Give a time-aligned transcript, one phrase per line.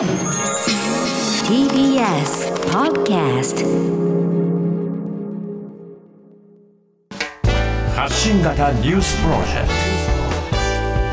[0.00, 0.08] TBS
[2.72, 3.66] Podcast
[7.94, 9.68] 発信型ニュースプロジェク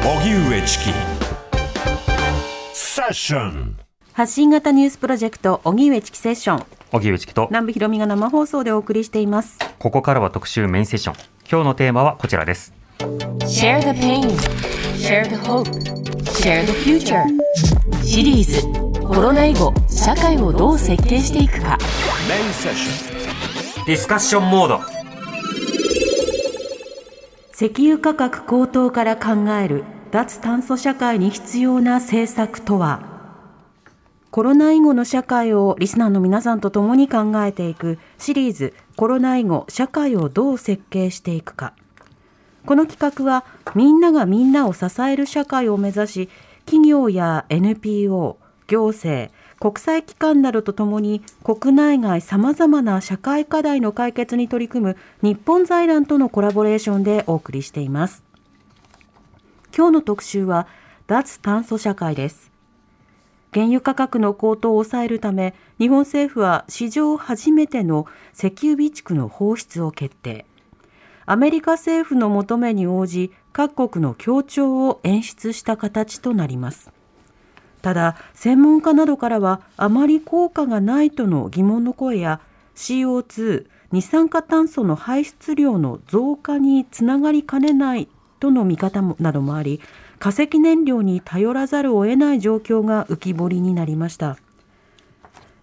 [0.04, 0.10] ト。
[0.10, 0.86] 荻上チキ。
[2.72, 3.78] セッション。
[4.14, 6.66] 発信型ニュースプロジェクト荻上チキセッション。
[6.94, 7.48] 荻上チキと。
[7.50, 9.60] 南部ひろみが生放送でお送りしています。
[9.80, 11.16] ここからは特集メインセッション。
[11.52, 12.72] 今日のテーマはこちらです。
[13.00, 14.30] Share the pain.
[14.96, 15.66] Share the hope.
[16.42, 17.26] Share the future
[18.10, 18.66] シリーズ。
[19.06, 21.78] コロナ以後社会をどう設計していくか。
[22.30, 23.86] メインセッション。
[23.86, 24.80] ディスカッションモード。
[27.54, 33.02] 石油価格高騰から考える脱炭素社会に必要な政策とは。
[34.32, 38.74] コロナ以後の社会をリスナーの皆さんと共に考えていくシリーズ。
[38.96, 41.74] コロナ以後社会をどう設計していくか。
[42.66, 43.44] この企画は
[43.76, 46.30] みんながみんなを支える社会を目指し
[46.68, 58.22] 企業や NPO 行政国際機関などとともに国内外さまざまな社会課題の解決に取り組む日本財団とのコラボレーションでお送りしています。
[59.76, 60.68] 今日の特集は
[61.08, 62.52] 脱炭素社会です。
[63.54, 70.46] 原油価格の高騰を抑えるため日本政府は史上初めての石油備蓄の放出を決定。
[71.26, 76.92] アメリカ政府の求めに応じ各国の協調を演出した形となります。
[77.82, 82.40] ただ専門家などからはあまり効果がないとの疑問の声や
[82.76, 88.08] CO2 二酸化炭素の排出量の増加につながりかねない
[88.40, 89.82] との見方もなどもあり
[90.20, 94.38] 化石燃料に頼らざるを得ない状況が浮き彫りになりました。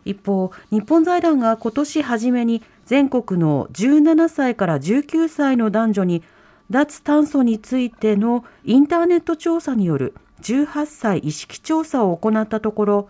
[0.04, 6.24] 一方日本財団が今年初めに全国の17歳から19歳の男女に
[6.70, 13.08] 脱炭素についてのインターネット調査による18歳意識調査を行ったところ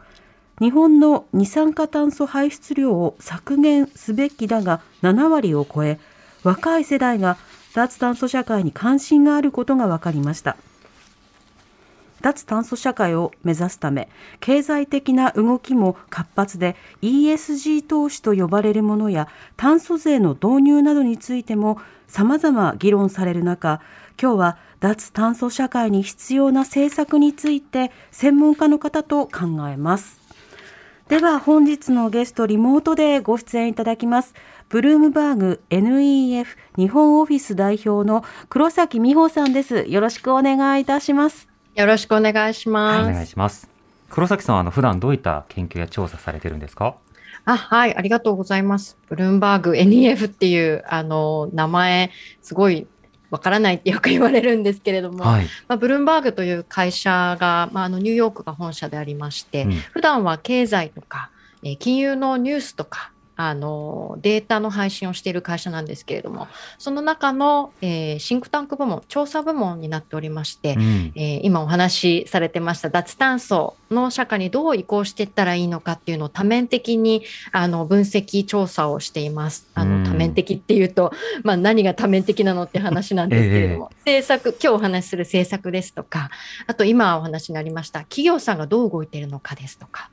[0.60, 5.98] 日本の二酸化炭素排出量を削減すべきだが7割を超え
[6.42, 7.36] 若い世代が
[7.74, 10.56] 脱炭素社会に関心があることが分かりました。
[12.24, 14.08] 脱炭素社会を目指すため
[14.40, 19.28] 経済的な動きも活発で ESG 投資と呼ばれるものや
[19.58, 23.80] 炭素税の導入などについても様々議論される中
[24.20, 30.20] 今日は脱炭素社会に必要な政策について専門家の方と考えます。
[31.08, 34.34] では本日のゲストリモートでご出演いただきます
[34.70, 36.46] ブルームバーグ NEF
[36.78, 39.84] 日本オフィス代表の黒崎美穂さんです。
[39.86, 41.46] よろしくお願いいたします。
[41.74, 43.10] よろしくお願いします。
[43.10, 43.68] お願いします。
[44.08, 46.96] 黒崎さんはあの普段どういった研究や調査されてるんですか？
[47.44, 48.96] あ、はい、ありがとうございます。
[49.08, 52.10] ブルームバーグ NEF っていうあの名前
[52.42, 52.86] すごい
[53.30, 59.72] わからないってよく言われるんですけれども、はい、まあ、ブルームバーグという会社が、まあ、あのニューヨークが本社でありまして、うん。
[59.72, 61.30] 普段は経済とか、
[61.62, 71.12] えー金融のニュースとかあのデータの配信をしている会社なんですけれどもその中の、えーシンクタンク部門調査部門になっておりまして、うん。
[71.14, 79.66] えー今お話しされてました脱炭素の社会にどう移行していったらいいのかっていうのを多面的にあの分析調査をしています。
[79.74, 80.04] あうん。
[80.04, 81.12] の多面的っていうと、
[81.42, 86.30] まあ、何が多面的なのって話なんですけれども、政策今日お話しする政策ですとか
[86.66, 90.10] あと今お話になりました企業さんがどう動いているのかですとか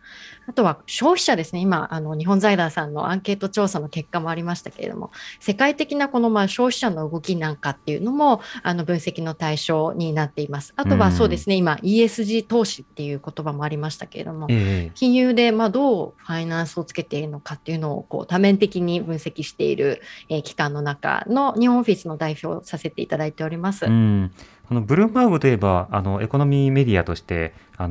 [0.52, 1.62] あとは消費者ですね。
[1.62, 10.74] 今あの日本財団さんのアンケート調査の結果もありましたけれども世界的なこのまあ消費者の動きなんかっていうのもあの分析の対象になっています。
[10.76, 11.00] あとうん。
[11.00, 23.86] はそうですね、今 ESG 投資っていう言葉もありましたけれども、ええ金融でまあどうファイナンスをつけているのかっていうのをこう多面的に分析している、えー機関の中の日本オフィスの代表をさせていただいております。
[23.86, 24.34] うん、
[24.70, 27.88] あのブルームバーグといえばあのエコノミーメディアとしてさ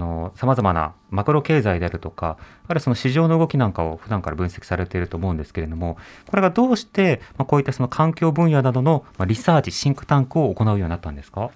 [0.46, 5.98] まざまなマクロ経済であるとかあるいはその市場の動きなんかを普段から分析されていると思うんですけれども
[6.28, 11.50] これがどうして、まあ、こういったその環境分野などの、まあ、リサーチシンクタンクを行うようになったんですか？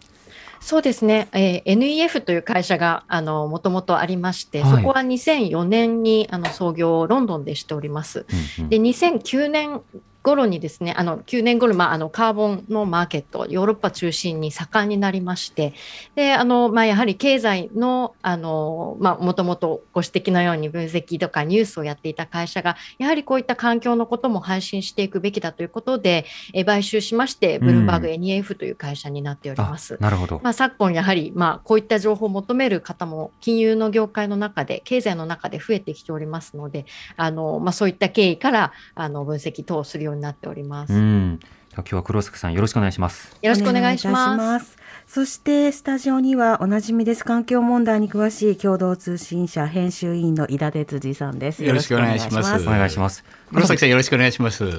[0.61, 4.71] そうですね、えー NEF という会社があのもともとありまして、はい。
[4.71, 8.25] そこは2004年にあの創業をロンドンでしております。
[8.59, 8.71] うんうん。
[8.71, 9.83] で2009年
[10.25, 15.75] 頃にですねあの9年頃、まあ、あのカーボンのマーケットヨーロッパ中心に盛んになりまして
[16.15, 26.25] であの、まあ、やはり経済のあの、まあ、もともとご指摘のように分析とかニュースをやっていた会社がやはりこういった環境のことも配信していくべきだということで
[26.55, 29.99] え買収しましてブルームバーグ NEF という会社になっております。
[30.01, 30.41] なるほど。
[30.43, 36.87] まあ、昨今やはり、まあ、こういった情報を求める方も金融の業界の中で経済の中で増えてきておりますので
[37.17, 40.93] あの、まあ、そういった経緯からあの分析等をするようになっております。
[40.93, 41.41] うん、
[41.73, 43.37] 今日は黒崎さんよろしくお願いします。
[43.43, 44.73] よろしくお願いします。
[44.73, 44.77] し
[45.07, 51.65] そしてスタジオにはおなじみです環境問題に詳しい共同通信社編集委員の井田哲司さんです。
[51.65, 53.25] よろしくお願いしますお願いします。
[53.51, 54.65] 黒崎さんよろしくお願いします。
[54.65, 54.71] よ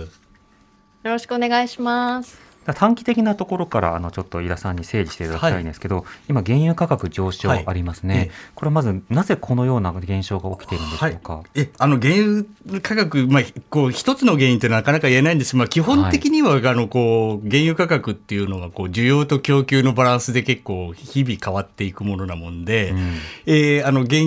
[1.04, 2.45] ろしくお願いします。
[2.74, 7.64] 短期的なところからあのちょっと井田さんに整理していただきたいんですけど、今原油価格上昇はい。
[7.66, 8.32] ありますね、ええ。
[8.56, 11.44] これまずなぜこのような現象が起きているんでしょうか。
[11.54, 12.46] えあの原油
[12.82, 15.56] 価格、まあ、こう一つの原因ってなかなか言えないんです。
[15.56, 23.14] まあ、基本的には、あのこう原油価格っていうのがこう需要と供給のバランスで結構日々変わっていくものなもんで、うん。
[23.46, 24.22] えーあの原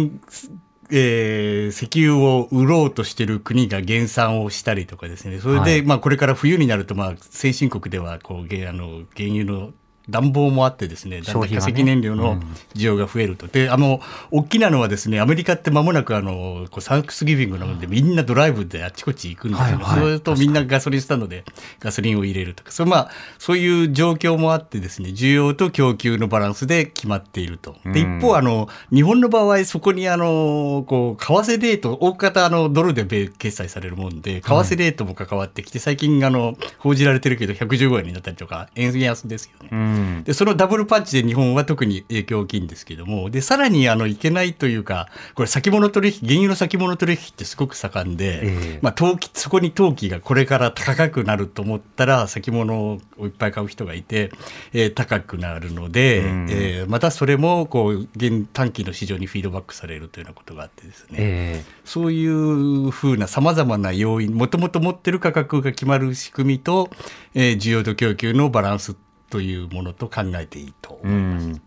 [0.90, 5.82] えー石油を売ろうとしてる国が減産をしたりとかですね、それで、はい。
[5.82, 9.72] まあ、これから冬になると、まあ、先進国ではこう原あの原油の
[10.08, 12.40] 暖房もあってですね、だんだん化石燃料の
[12.74, 13.46] 需要が増えると。
[13.46, 14.00] で、あの、
[14.30, 19.72] 大きなのはですね、アメリカって間もなくあの、こうサンクスギビングなので、みんなドライブであっちこっち行くんですよね。
[19.72, 21.44] はいはいそれとみんなガソリンスタンドで
[21.80, 27.76] ガソリンを入れるとか、それまあ、そういう状況もあってですね、需要と供給のバランスで決まっていると。
[27.84, 39.68] で、うん一方、あの、日本の場合、そこにあの、こう、為替レート、大方あの、ドルで米決済されるもんで、為替レートも関わってきて、最近あの、報じられてるけど、115円になったりとか、円安ですよね。
[39.98, 40.24] うん。
[40.24, 48.78] でそのダブルパンチで日本は特に影響大きいんですけどもでさらにあのいけないというかこれ先物取引原油の先物取引ってすごく盛んで、ええ。
[48.82, 54.30] まあ、投機そこに投機がこれから高くなると思ったら先物をいっぱい買う人がいて、
[54.72, 56.46] えー高くなるので、うん。
[56.50, 66.90] えーまたそれもこう現短期の市場にフィードバックされるというようなことがあってですね、えそういうふうなさまざまな要因もともと持ってる価格が決まる仕組みと、
[67.34, 68.96] えー需要と供給のバランス
[69.30, 71.62] というものと考えていいとえうん。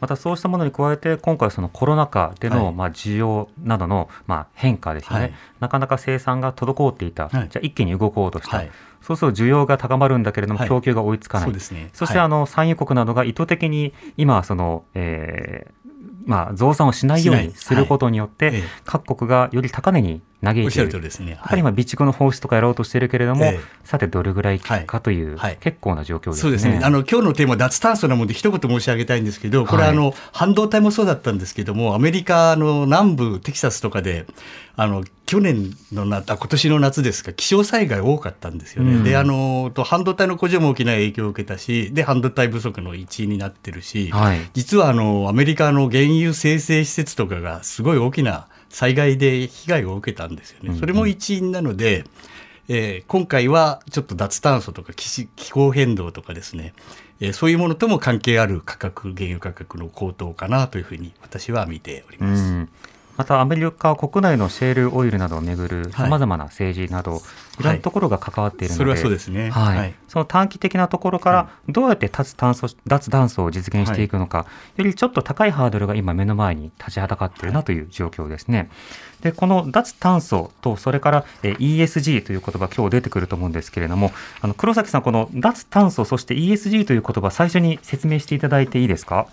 [0.00, 2.74] またそうしたものに加えて今回そのコロナ禍での、はい。
[2.74, 5.34] まあ需要などのまあ変化ですよね、はい。
[5.60, 7.48] なかなか生産が滞っていた、はい。
[7.48, 8.70] じゃあ一気に動こうとした、はい。
[9.00, 10.68] そうすると需要が高まるんだけれども、はい。
[10.68, 11.48] 供給が追いつかない。
[11.48, 11.90] そうですね。
[11.92, 12.26] そして、はい。
[12.26, 15.85] あの産油国などが意図的に今その、えー
[16.26, 20.86] まあ、増産をしないようにすることによって、ええ各国がより高値に嘆おっしゃいている。
[20.86, 21.30] るとりですね。
[21.32, 26.40] やっぱり今、備蓄の放出とかやろうとしているけれども、ええさてどれぐらいかという、はいはい結構な状況ですね。
[26.42, 26.80] そうですね。
[26.82, 34.26] あの今日のテーマ脱炭素なもんで一言申し上げたいんですけど、これ、はいあの半導体もそうだったんですけども、アメリカの南部テキサスとかで、
[34.76, 38.94] あの去年の夏、あ今年の夏ですか、気象災害多かったんですよね。
[38.96, 50.78] うんで、あのと半導体の工場も大きな影響を受けたし、で半導体不足の一因になってるし、はい実はあのアメリカの原油生成施設とかがすごい大きな災害で被害を受けたんですよね。
[50.78, 52.04] それも一因なので、
[52.68, 56.72] えー今回はちょっと脱炭素とか気候変動とかですね、
[57.20, 62.42] えーそういうものとも関係ある価格、原油価格の高騰かなというふうに私は見ておりうます。
[62.42, 62.68] ん
[63.16, 67.22] またアメリカ国内のシェールオイルなどをめぐるさまざまな政治など、
[67.58, 69.50] い、ろんなところが関わっているので、それはそうですね。
[69.50, 69.78] はい。
[69.78, 69.94] はい。
[70.08, 74.46] その短期的なところからどうやって脱炭素脱炭素を実現していくのか、
[74.76, 78.70] よりちょっと高いハードルが今目の前に立ちはだかっているなという状況ですね。
[79.20, 89.26] でこの脱炭素とそれからえー ESG という言葉今日出てくると思うんですけれどもあの黒崎さんこの脱炭素そして ESG という言葉最初に説明していただいていいですか？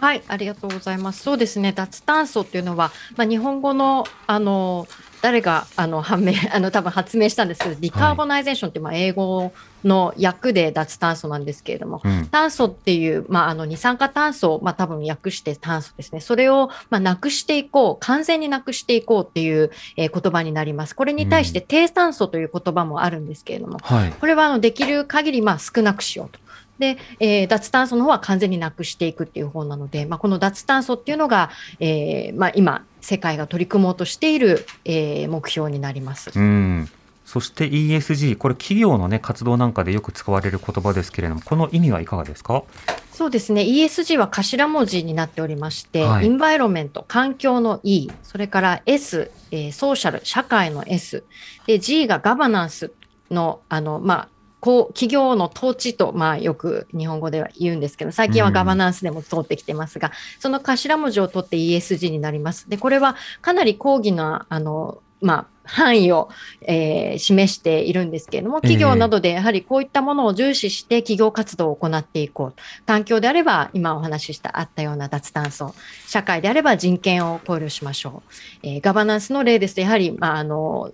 [0.00, 1.22] はい、ありがとうございます。
[1.22, 4.88] そうですね、脱炭素っていうのは、まあ、日本語のあの
[5.20, 9.52] 誰があの判明 あの多分発明したんですけど、ディカーボナイゼーションってまあ英語
[9.84, 16.20] の訳で脱炭素なんですけれども、うん炭素っていう、まあ、あの二酸化炭素を、まあ、多分訳して炭素ですね。
[16.20, 20.94] それを、まあ、なくしていこう、完全になくしていこうっていう、えー言葉になります。
[20.94, 26.38] これに対して低炭素という言葉もあるんですけれども、はいこれはあのできる限りまあ少なくしようと。
[26.80, 36.32] で、えー脱炭素の方は完全になくしていくっていう方なので、まあ、この脱炭素っていうのが、えーまあ、今、世界が取り組もうとしている、えー目標になります。
[36.34, 36.88] うん。
[37.24, 42.64] そして ESG これ企業のね活動なんかでよく使われる言葉ですけれどもこの意味はいかがですか？
[43.12, 46.26] そうですね、ESG は頭文字になっておりまして、はい。
[46.26, 51.22] インバイロメント、環境の E、それから S、えーソーシャル、社会の S、
[51.66, 52.92] で G がガバナンス
[53.30, 54.28] の、あの、まあ、
[54.60, 62.68] こう企業の統治と、まあ、よく日本語では言うんですけど、最近はガバナンスでも通ってきてますが、その頭文字を取って ESG になります。
[62.68, 66.30] で、これはかなり高義な、あの、まあ、範囲を、
[66.62, 72.86] えー示しているんですけれども、企業などでやはりこういったものを重視して企業活動を行っていこう。
[72.86, 75.74] 環境であれば、今お話ししたあったような脱炭素。
[76.06, 78.22] 社会であれば人権を考慮しましょ
[78.62, 78.66] う。
[78.66, 80.92] えーガバナンスの例ですと、やはり、まあ、あの、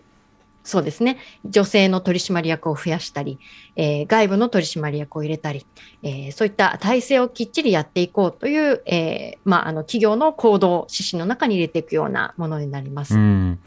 [0.66, 1.18] そうですね。
[1.44, 3.38] 女性の取締役を増やしたり、
[3.76, 5.64] えー外部の取締役を入れたり、
[6.02, 13.14] えーそういった体制をきっちりやっていこうという、えーまあ、あの企業の行動指針の中に入れていくようなものになります。
[13.14, 13.60] うん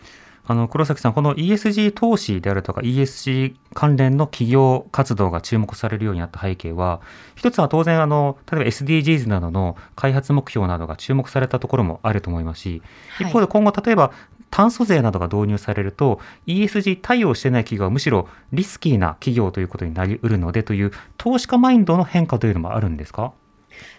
[0.46, 7.02] あの黒崎さん、この ESG 投資であるとか ESG 関連の企業活動が注目されるようになった背景は、
[7.36, 12.82] 一つは当然あの、例えば SDGs などの開発目標などが注目されたところもあると思いますし、
[13.20, 14.12] 一方で今後、例えば
[14.52, 23.34] 炭素税などが導入されると ESG 対応してない企業はむしろリスキーな企業ということになりうるのでという投資家マインドの変化というのもあるんですか？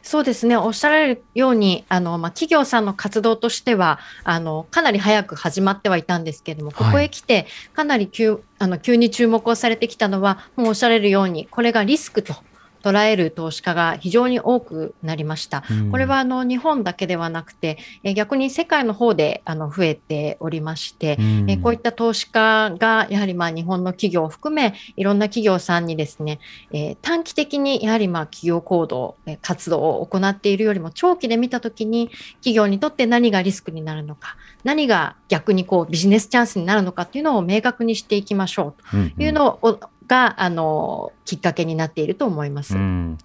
[0.02, 12.34] そうですね、おっしゃられるように、あのまあ、企業さんの活動としてはあの、かなり早く始まってはいたんですけれども、ここへ来て、かなり急あの急に注目をされてきたのは、もうおっしゃられるように、これがリスクと
[12.82, 15.62] 捉える投資家が非常に多くなりました。
[15.90, 26.40] これはあの日本だけではなくて、え逆に世界の方であの増えておりまして、えこういった投資家がやはりまあ日本の企業を含めいろんな企業さんにですね、
[26.72, 39.78] え短期的にやはりまあ企業行動、え活動を行っているよりも長期で見たときに企業にとって何がリスクになるのか、何が逆にこうビジネスチャンスになるのかっていうのを明確にしていきましょうというのを、
[40.10, 42.74] があのきっかけになっていると思います。
[42.74, 43.16] うん。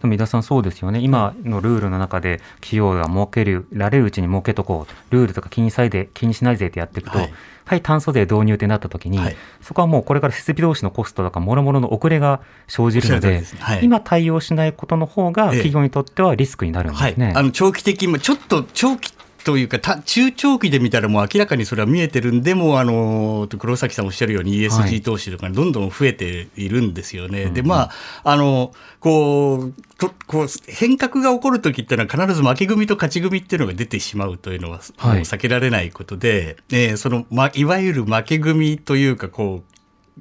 [0.00, 7.32] でも井田さん、そうですよね、今のルールの中で、企業が儲けるられるうちに儲けとこう、ルールとか気にさいで気にしないぜってやっていくと、はい、
[7.66, 17.34] はい、炭素税導入ってなったときに、はい、そこはもうこれから設備投資のコストとか、もろもろの遅れが生じるので、はい、今対応しないことの方が、企業にとってはリスクになるんですね。
[17.36, 19.12] あの長期的、ちょっと長期
[19.44, 27.44] というか、中長期で見たらもう明らかにそれは見えてるんで、もあの黒崎さんおっしゃるように ESG 投資とかどんどん増えているんですよね。
[27.44, 27.90] はい、で、まあ、
[28.24, 39.72] あの、こう、とこう変革が起こるときっていうのは必ず負け組と勝ち組っていうのが出てしまうというのは、はい、避けられないことで、えー、その、ま、いわゆる負け組というか、こう、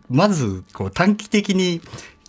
[0.09, 1.81] まずこう短期的に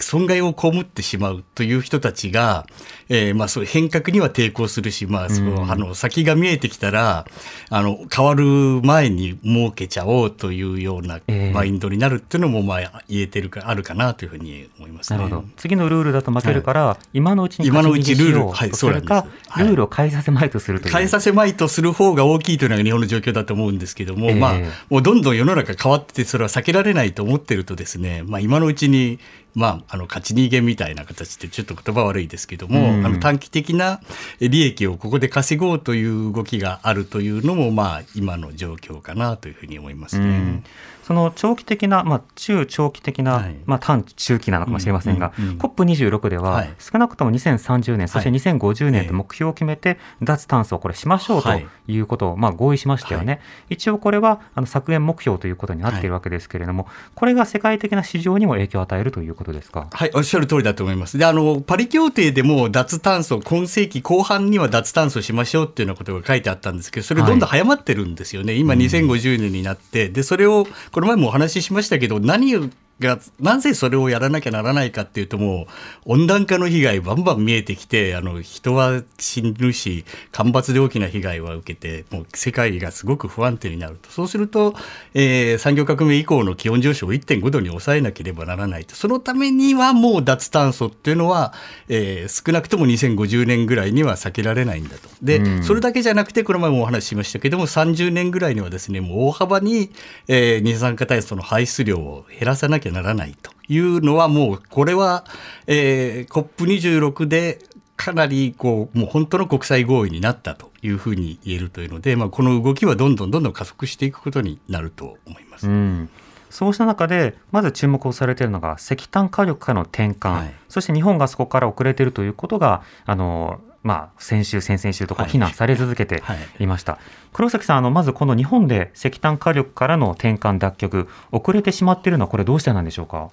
[0.03, 2.67] 損害を被ってしまうという人たちが、
[3.09, 7.27] えー、まあそういう変革には抵抗するし、まあその、あの先が見えてきたら
[7.71, 8.45] あの変わる
[8.83, 11.21] 前に儲けちゃおうというような
[11.53, 15.45] マインドになるっていうのもまあ言えてるかあるかなというふうに思います、ね、なるほど。
[15.57, 19.27] 次のルールだと負けるから、はい、今のうちに今のうちルール、はい、それか、
[19.59, 24.55] ルールを変えさせまいとするという、変えさせまいとする方が大きいというのが日本の状況だと思うんですけども、えー、まあ
[24.89, 29.19] もうどんどん世の中変わっててそれは避けられないと思ってるとですね、まあ、今のうちに
[29.55, 34.01] まあ、あの勝ち逃げみたいな形でちょっと言葉悪いですけども、うん、あの短期的な
[34.41, 40.27] 利益をここで稼ごうという動きがあるというのも、まあ、今の状況かなというふうに思いますね。
[40.27, 40.65] うん。
[41.03, 51.51] その長期的な、まあ、中長期的な、はい、まあ、短中期なのかもしれませんが、うんうんうん、COP26 では、少なくとも2030年、そして2050年と目標を決めて、脱炭素をこれしましょうと
[51.89, 51.99] い。
[51.99, 53.33] うことを、まあ、合意しましたよね。
[53.33, 53.39] は
[53.71, 59.89] い、一応これはあの削減目標ということになっているわけですけれども、これが世界的な市場にも影響を与えるということですか？
[59.91, 61.19] はい、おっしゃる通りだと思います。
[61.19, 68.55] で、あの、パリ協定でも脱炭素、今世紀後半には脱炭素しましょうっていうようなことが書いてあったんですけど、それどんどん早まってるんですよね。
[68.55, 72.69] 今2050年になって、で、それを、この前もお話ししましたけど、何を
[73.03, 75.67] がなぜそれをやらなきゃならないかっていうとも
[76.07, 84.11] う温暖化の被害バンバン見えてきてあの人は死ぬし干ばつで大きな被害は受けてもう世界がすごく不安定になると。
[84.11, 84.75] そうすると、
[85.15, 88.95] えー、産業革命以降の気温上昇を1.5度に抑えなければならないと。
[88.95, 91.53] そのためにはもう脱炭素っていうのは、
[91.89, 95.09] えー、少なくとも2050年ぐらいには避けられないんだと。
[95.23, 99.91] で、うん、それだけじゃなくてこの前もお話ししましたけども30年ぐらいにはですねもう大幅に、
[100.29, 105.25] えー、二酸化炭素の排出量を減らさなきゃならないというのはもうこれは、
[105.67, 107.59] えー、COP26 で
[107.97, 115.69] かなりこうもう本当の国際合意になったというふうに言えるというので、まあ、この動きはどんどんどんどん加速していくことになると思います。
[115.69, 116.09] うん。
[116.51, 126.23] そうした中で、まず注目をされているのが石炭火力化の転換、はい、そして日本がそこから遅れているということが、あのまあ、先週、先々週とか非難され続けて
[126.61, 126.93] いました。
[126.93, 133.31] はいはい、黒崎さん、あのまずこの日本で石炭火力からの転換、脱却、遅れてしまっているのは、これ、どうしてなんでしょうか？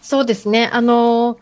[0.00, 1.38] そうですねあの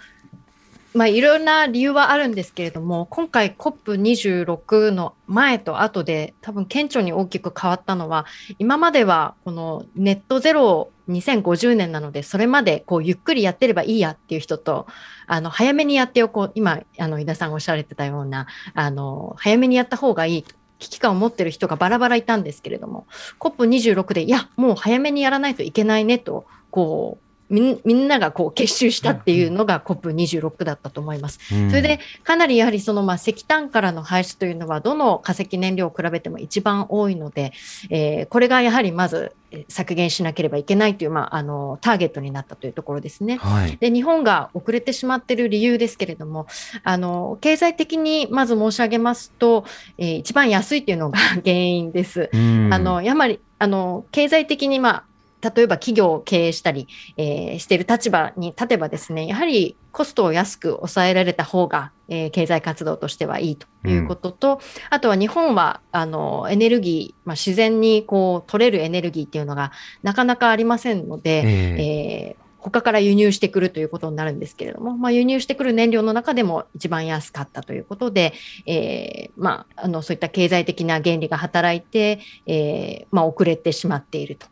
[0.92, 8.26] まあ、いろんな理由はあるんですけれども、今回 COP26 の前と後で多分顕著に大きく変わったのは、
[8.58, 14.88] 今まではこのネットゼロ2050年なので、それまでこうゆっくりやってればいいやっていう人と、
[15.28, 20.44] あの早めにやっておこう、今、あの井田さんがおっしゃられてたような、あの早めにやった方がいい
[20.80, 23.06] 危機感を持ってる人がバラバラいたんですけれども、
[23.38, 31.40] COP26 で、いや、もう早めにやらないといけないねと、こう、みんながこう結集したっていうのが COP26 だったと思います。
[31.52, 37.52] うんそれでかなりやはりそのまあ石炭からの排出というのはどの化石燃料を比べても一番多いので、
[37.90, 43.36] えーこれがやはりまずえー削減しなければいけないという、まあ、あのターゲットになったというところですね。
[43.38, 43.76] はい。
[43.78, 46.46] で日本が遅れてしまっている理由ですけれども
[46.84, 49.64] あの経済的にまず申し上げますと、
[49.98, 52.30] えー一番安いというのが 原因です。
[52.32, 55.04] うんあのやはりあの経済的に、まあ、
[55.42, 78.34] 例えば企業を経営したり、えーしている立場に立てばですねやはりコストを安く抑えられた方が、えー経済活動としてはいいということと、あとは日本はあのエネルギー、まあ、自然にこう取れるエネルギーっていうのがなかなかありませんので、えええー他から輸入してくるということになるんですけれども、まあ、輸入してくる燃料の中でも一番安かったということで、
[78.66, 84.46] えーまあ、あのそういった経済的な原理が働いて、えーまあ、遅れてしまっていると。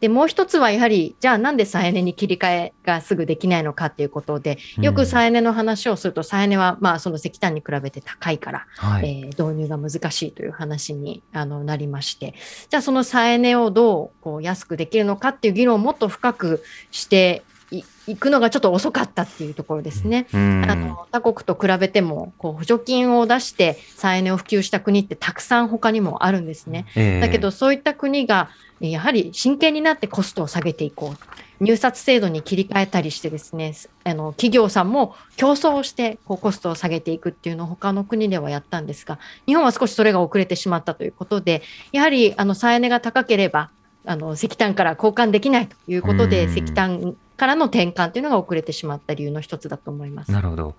[0.00, 9.24] でもう一つはやはりじゃあなんで再エネに切り替えがすぐできないのかということでよく再エネの話をすると再エネはまあその石炭に比べて高いから、はい。
[9.24, 12.34] えー導入が難しいという話にあのなりまして
[12.68, 20.26] じゃあその再エネをどうこう安くできるのかっていう議論をもっと深くしていいくのがちょっと遅かったっていうところですね。
[20.32, 26.86] うんあの他国と比べてもこう補助金を出して再エネを普及した国ってたくさん他にもあるんですね。
[26.96, 31.42] ええだけどそういった国がえーやはり真剣になってコストを下げていこう。
[31.62, 33.72] 入札制度に切り替えたりしてですね
[34.02, 41.62] あの企業さんも競争をしてこうコストを下げていくっていうのを他の国ではやったんですが日本は少しそれが遅れてしまったということで
[41.92, 43.70] やはりあの再エネが高ければ
[44.04, 46.50] あの石炭から交換できないということでうん。
[46.50, 50.32] 石炭からの転換というのが遅れてしまった理由の一つだと思います。
[50.32, 50.74] なるほど。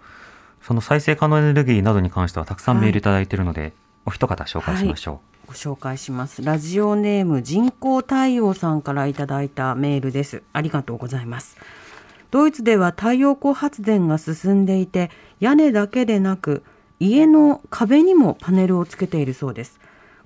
[0.62, 3.02] その再生可能エネルギーなどに関してはたくさんメールい。
[3.02, 3.74] ただいているので、
[4.06, 6.44] お一方紹介しましょご紹介します。
[6.44, 10.44] ラジオネーム人工太陽さんからいただいたメールです。
[10.54, 11.58] ありがとうございます。
[12.32, 16.64] ドイツでは太陽光発電が進んでいて屋根だけでなく
[17.00, 19.80] 家の壁にもパネルをつけているそうです。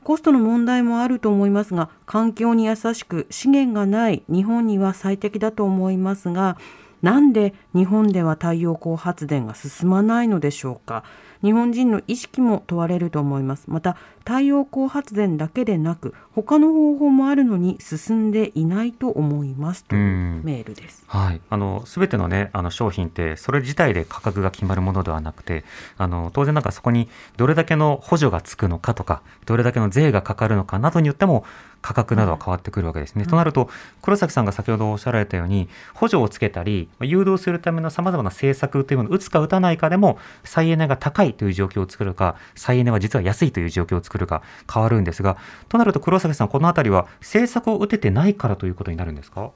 [0.03, 6.57] コストの問題もあると思いますが環境に優しく資源がない日本には最適だと思いますが
[7.01, 11.03] なんで日本では太陽光発電が進まないのでしょうか？
[11.43, 21.17] 日本人の意識も問われると思いますまた太陽光発電だけでなく他の方法もあるのに進んでいないと思いますといううんメールですう。
[21.17, 21.41] はい。
[21.49, 25.63] あの、すべてのね、あの商品って、それ自体で価格が決まるものではなくて、
[25.97, 31.43] あの、当然なんかそこにどれだけの補助がつくのかとか、どれだけの税がかかるのかなどによっても、
[31.87, 33.25] 価格などは変わってくるわけですね。
[33.25, 33.69] となると、
[34.01, 45.37] 黒崎さんが先ほどおっしゃられたように、補助をつけたり、まあ誘導するための様々な政策というものを打つか打たないかでも、再エネが高いという状況を作るか、再エネは実は安いという状況を作るか変わるんですが、
[45.69, 49.51] となると黒崎さん、このあたりは政策を打ててないからということになるんですか？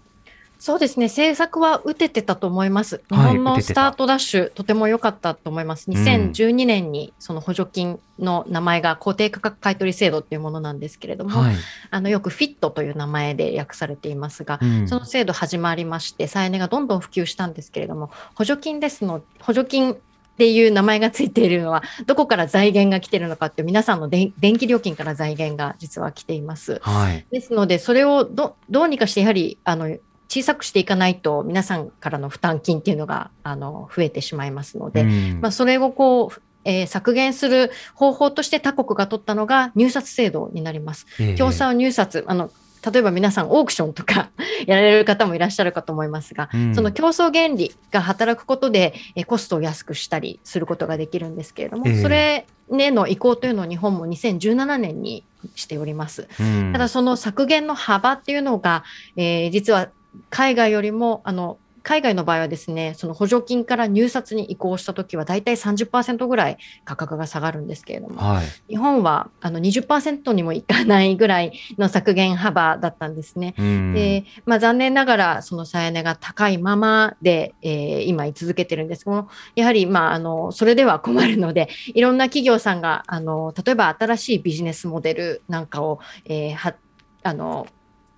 [0.61, 3.01] そうですね、政策は打ててたと思います。
[3.09, 5.89] 日はい本のスタートダッシュ、とても良かったと思います。
[5.89, 11.55] ん2012年にその補助金の名前が固定価格買取制度っていうものなんですけれども、はい。
[11.89, 19.97] あのよくフィットという名前で訳されていますが、うんその制度始まりまして、再エネがどんどん普及したんですけれども、補助金ですの、補助金っ
[20.37, 26.79] ていう名前がついているのは、どこから財源が来ているのかって、皆さんの電電気料金から財源が実は来ています。
[26.83, 27.25] はい。
[27.31, 29.97] ですので、それをどどうにかして、やはりあの
[30.31, 35.39] 小さくしていかないと、皆さんからの負担金っていうのがあの増えてしまいますので、うん。
[35.41, 41.05] まあ、それをこう、えー削減する方法として他国が取ったのが入札制度になります。
[41.19, 41.35] ええ。
[41.35, 42.49] 共産入札、あの
[42.89, 44.29] 例えば皆さんオークションとか
[44.67, 46.75] やられる方もいらっしゃるかと思いますが、うん。
[46.75, 52.01] その競争原理が働くことで、えーコストを安くしたりすることができるんですけれども、ええ。
[52.01, 56.29] それへの移行というのを日本も2017年にしております。
[56.39, 56.71] うん。
[56.71, 58.85] ただその削減の幅っていうのが、
[59.17, 59.89] えー実は
[60.29, 68.45] 海外よりもあの海外の場合はですねその補助金から入札に移行したときは大体30%ぐらい価格が下がるんですけれどもはい。
[68.69, 73.55] 日本はあの20%にもいかないぐらいの削減幅だったんですね。
[73.57, 86.75] うんでまあ、残念ながらその再エネが高いままで、えー今居続けてるんですけどもやはり、まあ、あのそれでは困るのでいろんな企業さんがあの例えば新しいビジネスモデルなんかを、えーは
[87.23, 87.67] あの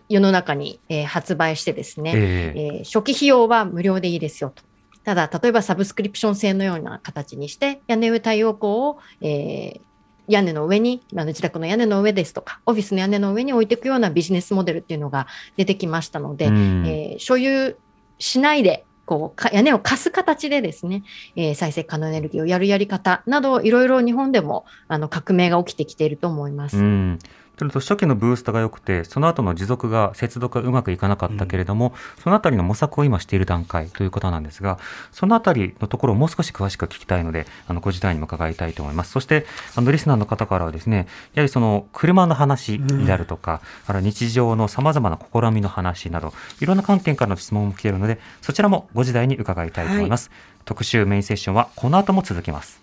[0.10, 4.64] 世の中に、えー発売してですね、えええー初期費用は無料でいいですよと。
[5.04, 9.82] ただ、例えばサブスクリプション制のような形にして、屋根上太陽光を、えー
[10.30, 17.76] 屋根の上に、あの自宅の屋根の上ですとか、オフィスの屋根の上に置いていくようなビジネスモデルっていうのが出てきましたので、うんえー所有
[18.20, 21.04] しないで、こうか屋根を貸す形でですね、
[21.36, 26.78] えー再生可能エネルギーをやるやり方など、いろいろ日本でもあの革命が起きてきていると思います。
[26.78, 27.20] うん、
[27.58, 34.80] それと初期のブーストが良くて、その後の持続が、接続がうまくいかなかったけれども、そのあたりの模索を今している段階ということなんですが、
[35.12, 39.12] そのあたりのところをもう少し詳しく聞きたいので、あの、ご自体にも伺いたいと思います。
[39.12, 50.32] そして、あの、リスナーの方からはですね、やはりその、車の話であるとか、あるいは日常の様々な試みの話など、いろんな観点からの質問も来ているので、そちらもご時代に伺いたいと思います。
[50.66, 52.82] 特集メインセッションはこの後も続きます。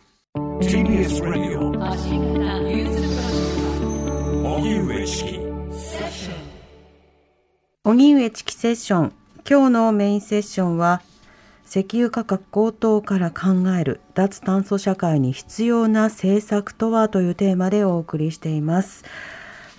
[5.11, 5.41] キ
[7.83, 9.13] 荻上チキセッション。
[9.49, 11.03] 今日のメインセッションは
[11.69, 19.05] 石油価格高騰から考える脱炭素社会に必要な政策とはというテーマでお送りしています。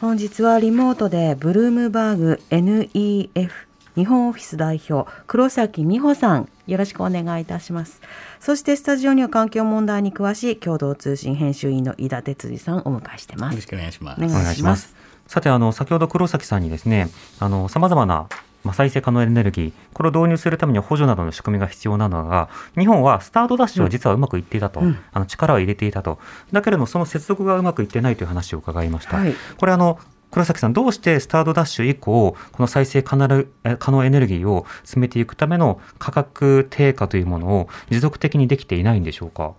[0.02, 3.52] 本日はリモートでブルームバーグ NEF
[3.96, 6.50] 日本オフィス代表黒崎美穂さん。
[6.68, 8.02] よろしくお願いいたします。
[8.42, 13.54] そしてスタジオには環境問題に詳しい共同通信編集員の井田哲司さんをお迎えしてます。
[13.54, 14.22] よろしくお願いします。
[14.22, 15.01] お願いします
[15.32, 17.08] さて、あの、先ほど黒崎さんにですね、
[17.40, 18.28] あの、様々な、
[18.66, 26.20] まあ、再生可能エネルギー、これを導入するためには補助などの仕組みが必要なのが、日本はスタートダッシュは実はうまくいっていたと、うんあの力を入れていたと。
[26.52, 29.16] だけれども、その接続がうまくいってないという話を伺いました。
[29.16, 30.00] はいこれあの、
[30.32, 39.54] 黒崎さん、どうしてスタートダッシュ以降、この再生可能え可能エネルギーを進めていくための価格低下というものを持続的にできていないんでしょうか？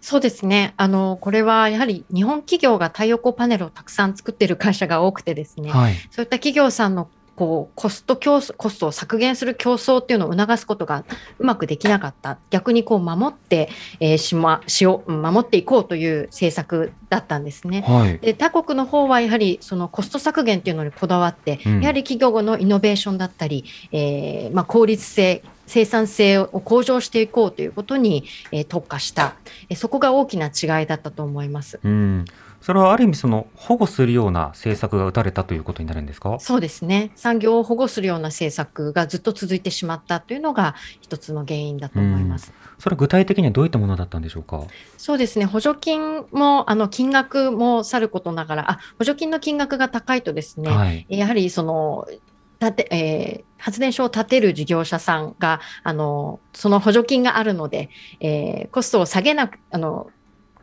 [0.00, 0.74] そうですね。
[0.76, 5.94] あの、これはやはり日本企業が太陽光パネルをたくさん作っている会社が多くてですね、はい。
[6.10, 7.08] そういった企業さんの
[7.40, 11.04] こうコスト競争、コストを削減する競争っていうのを促すことが
[11.38, 12.38] うまくできなかった。
[12.50, 17.82] 逆にこう守って、えーしま、しよう、うん守っていこうという政策だったんですね。
[17.86, 18.18] はい。
[18.18, 29.36] で他国の方はやはりそのコスト削減っていうのにこだわって、うんやはり企業のイノベーションだったり、えーまあ、効率性、生産性を向上していこうということに、えー特化した、
[29.68, 31.78] えーそこが大きな違いだったと思います。
[31.82, 32.24] うん。
[32.60, 36.38] それはある意味その保護するような政策が打たれたということになるんですか？
[36.40, 37.10] そうですね。
[37.16, 42.52] 産業を保護するような政策がずっと続いてしまったというのが一つの原因だと思います。
[42.78, 44.64] それは具体的にはどういったものだったんでしょうか？
[44.98, 45.46] そうですね。
[45.46, 51.06] 補助金も、あの、金額もさることながら、あ、補助金の金額が高いとですね、はい。
[51.08, 52.06] やはりその、
[52.60, 60.10] 建てえー発電所を建てる事業者さんが、あの、その補助金があるので、えーコストを下げなく、あの、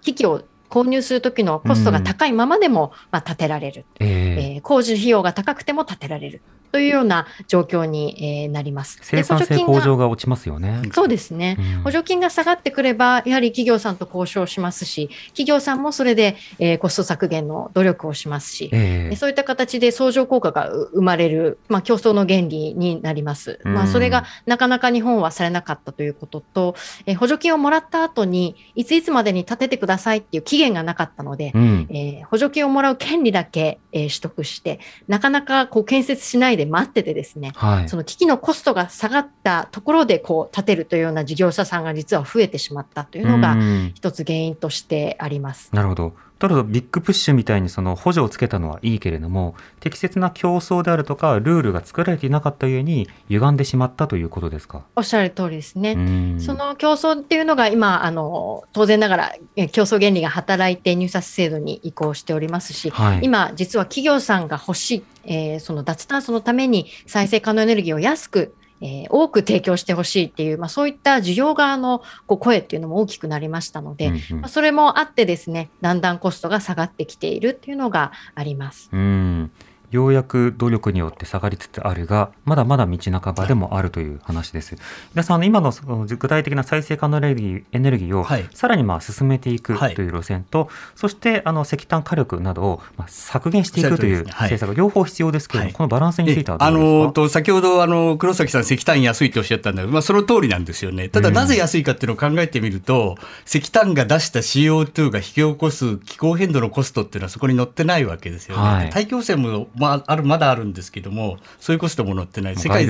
[0.01, 8.99] 機器を購入するときのコストが高いままでも、まあ、建てられる、えええー工事費用が高くても建てられるというような状況に、えーなります。
[9.01, 10.81] 生産性向上が落ちますよね。
[10.93, 11.57] そうですね。
[11.59, 23.59] うん補助金が下がってくれば、やはり企業さんと交渉しますし、企業さんもそれで、えーコスト削減の努力をしますし、ええそういった形で相乗効果が生まれる、まあ、競争の原理になります。
[23.63, 26.75] まあ、それがなかなか日本はされなかったということと、
[27.05, 31.87] えー補助金をもらった後に、いついつまでに建ててくださいっていう期限がなかったので、うん。
[31.89, 37.97] えー補助金をもらう権利だけ、えー取得して、なかなかこう建設しないで待っててですね、はいそ。
[37.97, 45.69] の機器のコストが下がったところでこう建てるというような事業者さんが実は増えてしまったというのがうん一つ原因としてあります。
[45.73, 46.13] なるほど。
[46.39, 54.83] ただビッグプッシュみたいにその補助をつけたのはいいけれども、適切な競争であるとか、ルールが作られていなかったゆえに、歪んでしまったということですか？
[54.95, 55.93] おっしゃる通りですね。
[55.93, 63.19] うんその競争っていうのが今、あの、当然ながらえ競争原理が働いて入札制度に移行しておりますし、はい。
[63.23, 78.89] 今、実は企業さんが欲しい、えーその脱炭素のために再生可能エネルギーを安く、えー多く提供してほしいっていう、まあ、そういった需要側のこう声っていうのも大きくなりましたので、うんうんまあ、それもあってですね、だんだんコストが下がってきているっていうのがあります。
[78.91, 79.51] うん。
[79.89, 84.75] ようやく努力によって下がりつつあるが、まだまだ道半ばでもあるという話です。
[85.13, 88.45] 皆さん、今のその具体的な再生可能エネルギーエネルギーをはい。
[88.53, 89.95] さらにまあ進めていくはい。
[89.95, 95.73] という路線と、そしてあの石炭火力などをまあ削減していくという政策、両方必要ですけれども、はい。
[95.73, 97.05] このバランスについてはどあうですか？
[97.05, 101.35] のと先ほどあの黒崎さん、石炭安いっておっしゃったんだけど、まあ、その通りなんですよね、ただ、うん。
[101.35, 108.89] なぜ安いかっていうのを考えてみると、石炭が出した CO2 が引き起こす気候変動のコストっていうのはそこに載ってないわけですよね、はい。
[108.89, 112.85] 大気汚染も、まあ、あるまだあるんですけども、そういうコストも載ってない、世界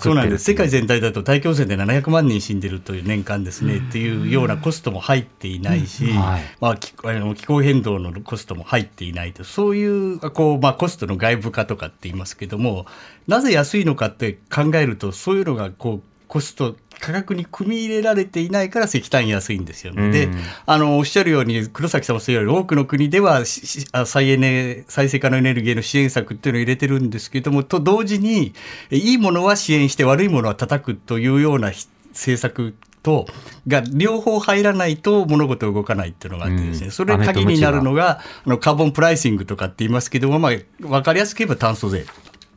[0.00, 0.44] そうなんです。
[0.44, 6.42] 世界全全体だと大気汚染で700万人死んでるという年間ですね、っていうようなコストも入っていないし、はい。
[6.60, 12.86] まあ、気あの気候変動のコストも入っていないと、そういうこう、まあ、コストの外部化とかって言いますけども、
[13.26, 20.10] なぜ安いのかって考えると、そういうのがこうコスト、価格に組み入れられていないから石炭安いんですよね。
[20.10, 28.54] でうんあのおっしゃるように、黒崎さんもそういうように、多くの国では再エネ、再生可能エネルギーへの支援策っていうのを入れてるんですけども、と同時に、
[28.90, 33.26] えいいものは支援して、悪いものは叩くというようなひ政策と
[33.68, 42.06] が両方入らないと物事動かないっていうのがあってですね、うんそれ鍵になるのがあのカーボンプライシングとかって言いますけども、まあ、分かりやすく言えば炭素税。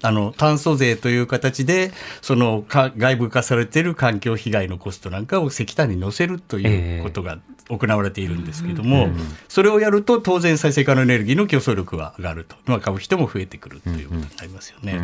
[0.01, 9.09] あの炭素税という形でそのか外部化されている環境被害のコストなんかを石炭に乗せるということが行われているんですけども、
[9.49, 14.99] それをやると当然再生可能エネルギーの競争力は上がると、まあ、買う人も増えてくるということになりますよね。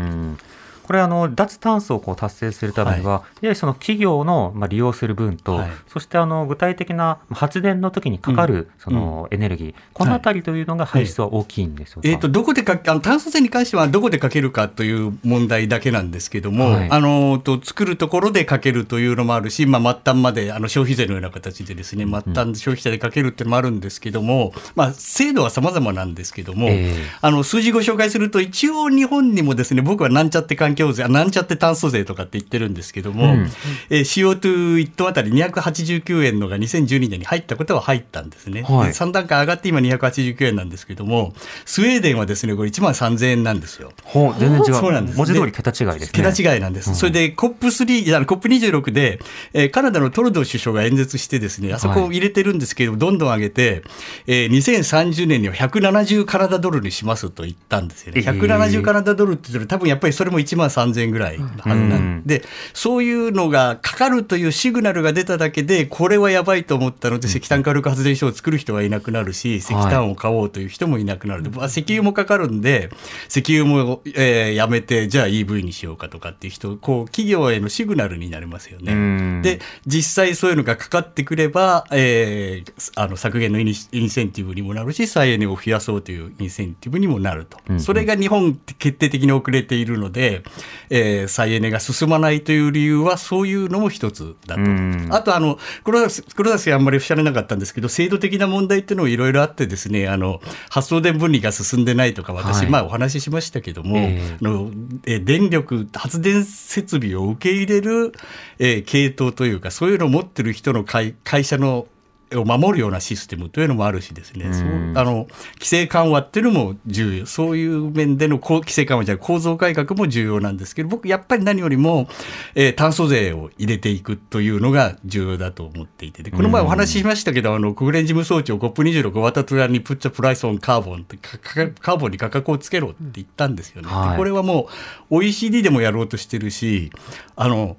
[0.84, 5.72] うんこれあの脱炭素をこう達成するためには、やはりその企業のまあ利用する分と、はい。
[5.88, 12.10] そしてあの具体的な発電の時にかかるそのエネルギー、このあたりというのが排出は大きいんでしょうか。
[12.10, 16.92] えー、とどこでかあの炭素税に関してはどこでかけるかという問題だけなんですけども、はい。
[16.92, 27.04] あのと作るところでかけるというのもあるし、まあ、末端まであの消費税のような形でですね末端消費者でかけるっていうのもあるんですけども、まあ、制度は様々なんですけども、ええ。
[27.22, 33.50] あの数字ご紹介すると一応日本にもですね僕はなんちゃって環境税あなんちゃって炭素税とかって言ってるんですけども、うん
[33.90, 38.64] えー CO21 トンあたり289円のが2012年に入ったことは入ったんですね。
[38.64, 41.34] はいで3段階上がって今289円なんですけども
[41.66, 43.92] スウェーデンはですねこれ1万3000円なんですよ。
[44.04, 46.24] ほう全然違う そうなんです文字通り桁違いですね。
[46.32, 46.94] 桁違いなんです。
[46.96, 49.20] それで COP3、いや COP26 で、
[49.54, 53.84] えーカナダのトルドー首相が演説してですね、あそこを入れてるんですけど、どんどん上げて、
[54.28, 58.22] えー2030年には170カナダドルにしますと言ったんですよね。
[58.26, 62.24] えー170カナダドルって言ったら多分やっぱりそれも1万3000円ぐらいのはずなん。
[62.26, 71.44] で、そういうのがかかるというシグナルが出ただけで、これはやばいと思ったので、石炭火力発電所を作る人はいなくなるし、石炭を買おうという人もいなくなる。
[71.52, 72.90] まあ石油もかかるんで、
[73.30, 79.42] 石油も、えーやめて、じゃあ EV にしようかとかっていう人、こう、企業へのシグナルになりますようん。
[79.42, 79.58] ね。
[79.58, 83.74] で、実際そういうのがかかってくれば、えーあの削減のイン
[84.10, 87.58] センティブにもなるし、再エネを増やそうというインセンティブにもなると。
[87.70, 87.80] うん。
[87.80, 90.44] それが日本決定的に遅れているので、
[90.90, 94.62] えー再エネが進まないという理由は、そういうのも一つだと。
[94.62, 95.08] うん。
[95.12, 102.70] あとあの黒田黒田氏はあんまりおっしゃらなかったんですけど制度的な問題っていうのもいろいろあってですねあの発送電分離が進んでないとか私、はい。
[102.70, 104.38] まあお話ししましたけども、ええ。
[104.42, 104.72] あの
[105.06, 108.12] え電力発電設備を受け入れる、
[108.60, 111.88] えー系統というかそういうのを持ってる人の会会社の
[112.36, 114.98] を守るようなシステムというのもあるしですね、うん。
[114.98, 117.26] あの規制緩和っていうのも重要。
[117.26, 122.08] そういう面での規制緩和じゃ構造改革も重要なんですけど僕やっぱり何よりも、
[122.56, 126.24] えー炭素税を入れていくというのが重要だと思っていて。
[126.24, 133.88] でこの前お話ししましたけど、あの国連事務総長 COP26 終わった途端にプッチャプライスオンカーボンってカーボンに価格をつけろって言ったんですよね。
[133.88, 134.18] ではい。
[134.18, 134.68] これはも
[135.10, 136.92] う OECD でもやろうとしてるし
[137.36, 137.78] あの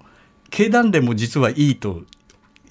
[0.51, 2.03] 経団連も実はいいと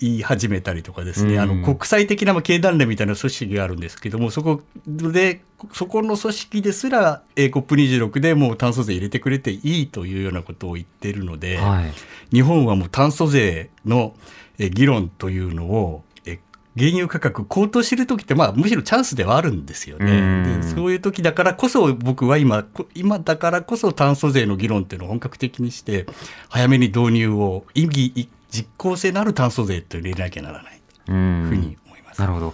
[0.04, 11.94] 言い始めたりとかですね、うんあの国際的なまあ経団連みたいな組織があるんですけども、そこで、そこの組織ですら、えー COP26 でもう炭素税入れてくれていいというようなことを言っているので、はい。
[12.34, 14.14] 日本はもう炭素税の
[14.60, 16.40] えー議論というのを、えー
[16.76, 20.58] 原油価格高騰してる時って、まあ、むしろチャンスではあるんですようんね。
[20.58, 26.08] でそういう時だからこそ僕は今こ今だからこそ炭素税の議論っていうのを本格的にして
[26.50, 32.22] 早めに導入を意義い実効性のある炭素税って入れなきゃならないとういうふうんに思います。
[32.22, 32.54] なるほど。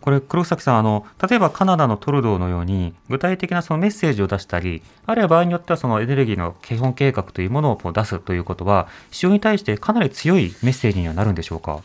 [0.00, 11.82] これ黒崎さんあの例えばカナダのトルドーのように具体的なそのメッセージを出したりあるいは場合によってはそのエネルギーの基本計画というものを出すということは市場に対してかなり強いメッセージにはなるんでしょうか？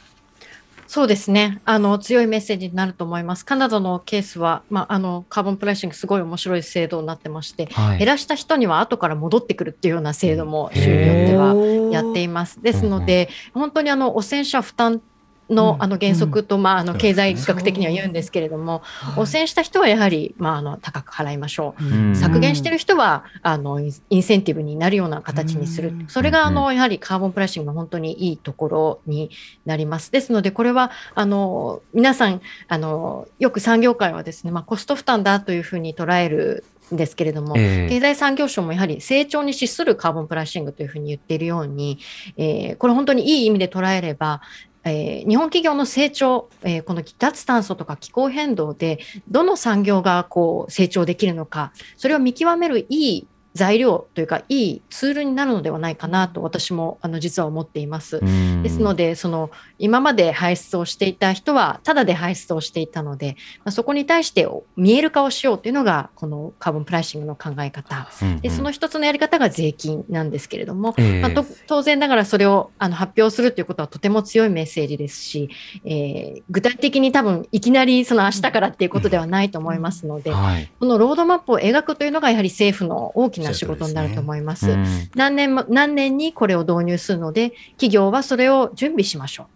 [0.93, 3.43] そうですねあの強いメッセージになると思います。
[3.47, 11.55] カナダのケースは、まあ、あのカーボンプライシングすごい面白い制度になってまして、はい減らした人には後から戻ってくるっていうような制度も州によっては
[11.91, 12.61] やっています。
[12.61, 15.01] ですので、本当にあの汚染者負担
[15.49, 18.81] のあの原則と、まあ、あの経済学的には言うんですけれども、
[19.17, 21.83] 汚染した人はやはり、まあ、あの高く払いましょう。
[21.83, 22.15] うん。
[22.15, 29.29] 削減してる人はあのインセンティブになるような形にする、それがあのやはりカーボンプライシングの本当にいいところに
[29.65, 30.11] なります。
[30.11, 37.89] ですので、これはあの皆さんあの、よく産業界はですね、まあ、コスト負担だというふうに捉えるんですけれども、ええ。
[37.89, 41.99] 経済産業省もやはり成長に資するカーボンプライシングというふうに言っているように、
[42.37, 44.41] えーこれ本当にいい意味で捉えれば、
[44.85, 58.17] えー日本企業の成長、えーこの脱炭素とか気候変動でどの産業がこう成長できるのかそれを見極めるいい材料というかいいツールになるのではないかなと私もあの実は思っています。
[58.17, 58.63] うん。
[58.63, 68.09] ですのでその今まで排出をしていた人はただで排出をしていたので、まあ、そこに対して見える化をしようというのがこのカーボンプライシングの考え方。
[68.21, 71.21] うんでその一つのやり方が税金なんですけれども、ええ。
[71.21, 75.49] まあ、と当然ながらそれをあの発表するということはとても強いメッセージですし、
[75.85, 80.71] えー具体的に多分いきなりその明日からっていうことではないと思いますので、はい。
[80.79, 84.69] このロードマップを描くというのがやはり政府の大きな仕事になると思います。
[84.69, 89.53] うん何年も何年にこれを導入するので企業はそれを準備しましょう。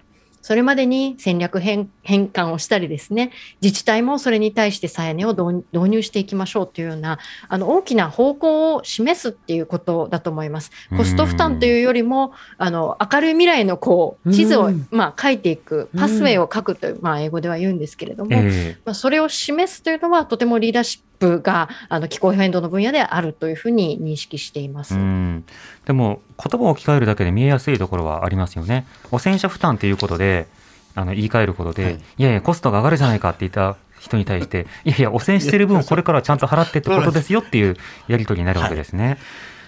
[0.48, 7.20] それまでに戦略変変換をしたりですね、自治体もそれに対して再エネを導導入していきましょうというような、
[7.50, 10.72] あの大きな方向を示すっていうことだと思います。
[10.96, 24.94] コスト負担というよりも、あの明るい未来のこう地図を、うんまあ、書いていく、パスウェイを書くという、まあ、英語では言うんですけれども、えまあ、それを示すというのは、とてもリーダーシップがあの気候変動の分野であるというふうに認識しています。
[24.94, 25.46] えうん
[25.86, 28.86] でも言葉を置き換えるだけで見えやすいところはありますよね。
[29.12, 30.48] 汚染者負担ということで
[30.96, 37.78] あの言い換えることで、はいい、やいやコストが上がるじゃないかって言った人に対していやいや汚染してる分 これからはちゃんと払ってってことですよっていう
[38.08, 39.18] やり取りになるわけですね。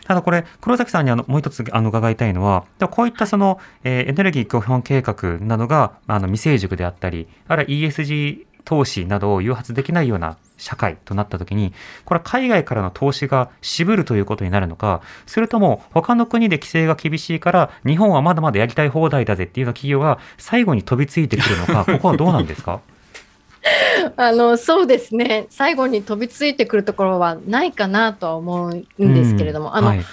[0.06, 11.74] ただこれ、黒崎さんにあのもう一つあの伺いたいのはこういったその、えーエネルギー基本計画などがあの未成熟であったり、あるいは ESG 投資などを誘発できないような社会となったときに、
[12.06, 22.82] これは海外からの投資が渋るということになるのか、それとも他の国で規制が厳しいから、日本はまだまだやりたい放題だぜっていうような企業が最後に飛びついてくるのか、 ここはどうなんですか？
[24.16, 30.06] あのそうですね、最後に飛びついてくるところはないかなとは思うんですけれども、あのはい。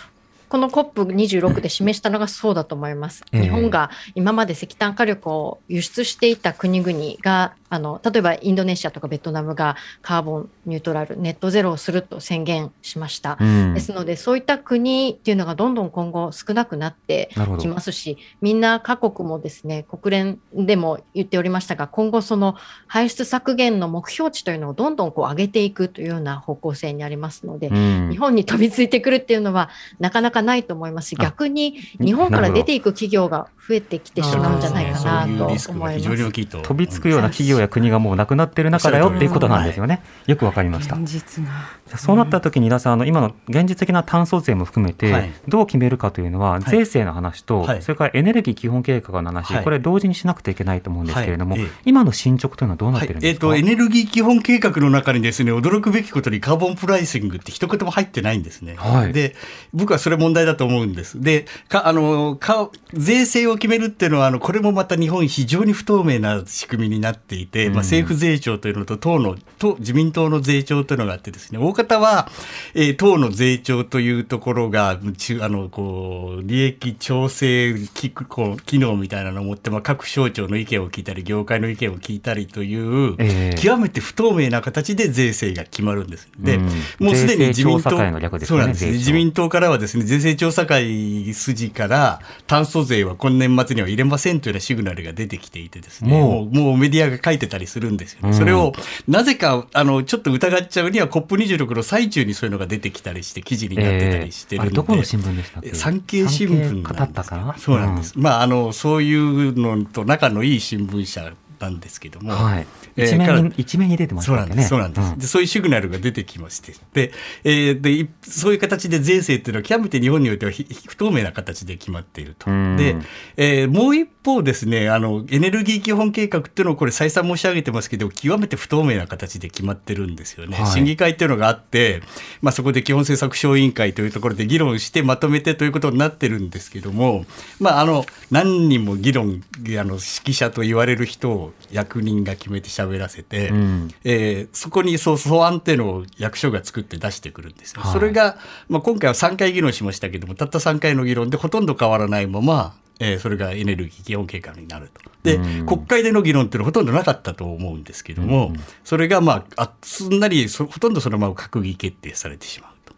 [0.49, 3.25] この COP26 で示したのがそうだと思います。
[3.33, 3.43] ええ。
[3.43, 13.37] 日本が今まで石炭火力を輸出していた国々が、あの例えばインドネシアとかベトナムがカーボンニュートラル、ネットゼロをすると宣言しました。
[13.41, 13.75] うん。
[13.75, 28.11] ですので、そういった国っていうのがどんどん今後少なくなってきますし、みんな各国もですね、国連でも言っておりましたが、今後その排出削減の目標値というのをどんどんこう上げていくというような方向性にありますので、うん。
[28.11, 36.01] 日本に飛びついてくるっていうのはなかなかないと思いますし、あ逆に日本から出ていく企業が増えてきてしまうんじゃないかなと思います。
[36.01, 36.63] 常に大きいと。
[36.63, 40.03] 飛びつくような企業や国がもうなくなってる中だよっていうことなんですよね。
[40.27, 40.97] よくわかりました。
[40.97, 41.51] 現実が。
[41.97, 45.33] そうなった時に、井田さん、あの今の現実的な炭素税も含めて、はい。
[45.47, 47.83] どう決めるかというのは、税制の話と、はい。
[47.83, 49.65] それからエネルギー基本計画の話、はい。
[49.65, 58.77] これ、同時にしなくてはいけないと思うんですけれども、今の進捗というのはどうなっはいてるんですか、えーとエネルギー基本計画の中にですね驚くべきことにカーボンプライシングって一言も入ってないんですね。
[58.77, 59.13] はい。
[59.13, 59.35] で
[59.73, 61.21] 僕はそれ問題だと思うんです。
[61.21, 67.73] でかあのか税制を決めるっていうのはあのこれもまた日本非常に不透明な仕組みになっていて、うん。
[67.75, 72.29] まあ、政府税調というのと党の党自民党の税調というのがあってですね大方は、
[72.75, 83.59] えー党の税調というところが中あのこう利益調整機こう機能みたいなのを持って、まあ、各省庁の意見を聞いたり業界の意見を聞いたりという、ええ。
[83.59, 86.29] 極めて不透明な形で税制が決まるんです。
[86.39, 86.65] で、うん。
[87.07, 88.93] もうすでに自民党ねそうなんですね。
[88.93, 96.55] 自民党からはですね税制調査会筋から炭素税は今年末には入れませんというようなシグナルが出てきていてですねもう。
[96.55, 98.35] もうもうメディアが書いてたりするんですよね、うん。
[98.35, 98.73] それを
[99.09, 105.75] なぜかあのちょっと疑っちゃうには COP26 の最中にそういうのが出てきたりして記事になってたりしてるんで、あれどこの新聞でしたっけ？
[105.75, 107.57] 産経新聞なんです語ったかな？
[107.59, 112.67] そうなんです、まああのそういうのと仲のいい新聞社なんですけども、はい、
[112.97, 114.63] えー一面に、一面に出てましたね。
[114.65, 115.27] そうなんです、んで。
[115.27, 117.13] そういうシグナルが出てきまして、で、
[117.45, 122.51] えーでいそういう形で税制っていうのは極めて日本においてはひ不透明な形で決まっていると。
[122.51, 122.97] うんで、
[123.37, 130.57] えーもう一方ですね、あの、エネルギー基本計画っていうのをこれ再三申し上げてますけど、極めて不透明な形で決まってるんですよね。
[130.57, 132.03] はい審議会っていうのがあって、
[132.43, 137.25] まあそこで基本政策小委員会というところで議論してまとめてということになってるんですけども、
[137.61, 147.83] まああの、何人も議論、あの、指揮者と言われる人を役人が決めて喋らせて、うんえーそこにそう素案っていうのを役所が作って出してくるんですよ。
[147.83, 148.37] はいそれが、
[148.69, 155.11] まあ、今回は3回議論しましたけどもたった3回の議論でほとんど変わらないまま、えーそれがエネルギー基本計画になると。
[155.23, 158.53] で、うん国会での議論っていうのはほとんどなかったと思うんですけども、
[158.85, 162.95] それがまああすんなりそほとんどそのまま閣議決定されてしまうと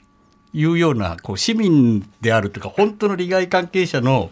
[0.52, 4.30] いうようなこう市民であるというか本当の利害関係者の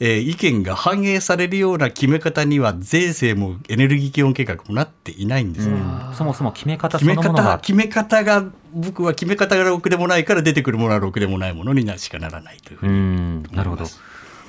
[0.00, 5.74] えー意見が反映されるような決め方には税制もエネルギー基本計画もなっていないんですね。
[5.74, 6.14] うん。
[6.14, 13.84] そもそも決め方そ決め方のものが、決め方が僕は決め方がろくでもないから出てくるものはろくでもないものになしかならないというふううにん、なるほど。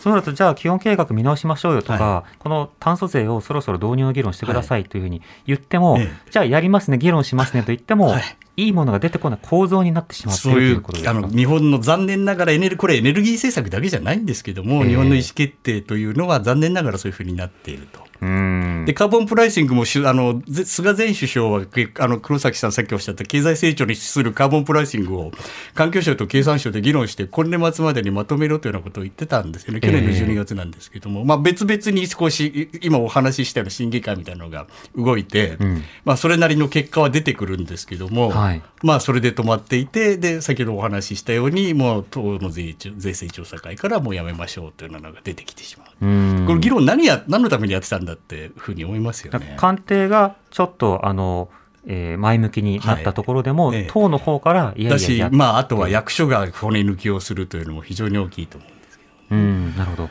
[0.06, 6.12] そうだと、じゃあ、基本計画見直しましょうよとか、はこの炭素税をそろそろ導入の議論してくださいというふうに言っても、え。
[6.30, 8.24] じゃあ、やりますね、議論しますねと言っても、はい
[8.58, 14.90] い、いものが出てこない構造になってしまっているとそういいうあの日本の残念ながらエネルこれエネルギー政策だけじゃないんですけども、ええ。
[14.90, 18.06] 日本の意思決定というのは残念ながらそういうふうになっていると。
[18.22, 18.84] うん。
[18.86, 25.32] でカーボンプライシングもあのぜ菅前首相はけあの黒崎さんさっきおっしゃった経済成長に資するカーボンプライシングを
[25.74, 29.82] 環境省と経産省で議論して今年末までにまとめろというようなことを言ってたんですよね。
[29.82, 35.84] 去年の12月なんですけども、まあ、別々に少しい今お話ししたような審議会みたいなのが動いて、うん。
[36.06, 38.45] まあ、それなりの結果は出てくるんですけども、はい
[38.84, 46.06] まあ、それで止まっていてで先ほどお話ししたようにもう党の税調税制調査会からもうやめましょうというようなのが出てきてしまう。
[46.06, 49.56] うんこの議論何や何のためにやってたんんだっていうふうに思いますよね。
[49.58, 51.50] 官邸がちょっとあの、
[51.88, 59.36] えー、前向きになったところでも、はいええ党の方からいやだいやいや、しまあ、あとは役所が骨抜きをするというのも非常に大きいと思うんですけど。
[59.36, 60.10] うん、なるほど。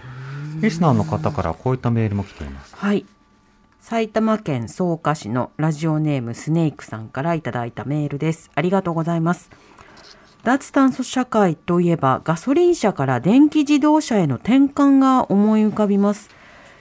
[0.61, 2.75] リスナーの方からこういったメールも来ています。
[2.77, 3.07] はい
[3.87, 8.51] 埼玉県草加市のラジオネームスネークさんからいただいたメールです。
[8.55, 9.51] ありがとうございます。
[10.43, 16.31] 脱炭素社会といえばガソリン車から電気自動車への転換が思い浮かびます。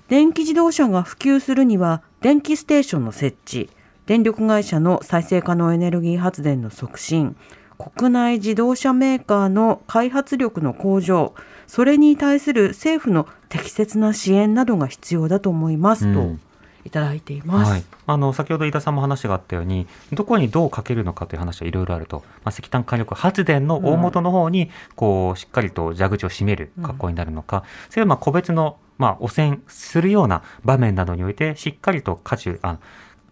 [0.08, 3.70] 電気自動車が普及するには電気ステーションの設置
[4.06, 7.36] 電力会社の再生可能エネルギー発電の促進
[7.78, 11.36] 国内自動車メーカーの開発力の向上
[11.68, 16.40] それに対する政府の適切な支援などが必要だと思います、うん。
[16.40, 16.53] と
[16.86, 17.72] いただいています。
[17.72, 32.78] はい、あの先ほど飯田さんも話があったようにどこにどうかけるのかという話はいろいろあると、まあ、石炭火力発電の大元の方にこうしっかりと蛇口を閉める格好になるのか、それはまあ個別の、まあ、汚染するような場面などにおいてしっかりと荷重あ